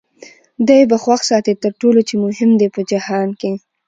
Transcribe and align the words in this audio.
دی 0.67 0.81
به 0.89 0.97
خوښ 1.03 1.21
ساتې 1.29 1.53
تر 1.63 1.71
ټولو 1.81 1.99
چي 2.07 2.15
مهم 2.25 2.51
دی 2.59 2.67
په 2.75 2.81
جهان 2.91 3.29
کي 3.39 3.51